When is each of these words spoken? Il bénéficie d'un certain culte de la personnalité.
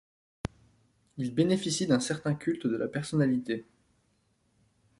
Il 1.17 1.31
bénéficie 1.31 1.85
d'un 1.85 1.99
certain 1.99 2.33
culte 2.33 2.65
de 2.65 2.75
la 2.75 2.87
personnalité. 2.87 3.67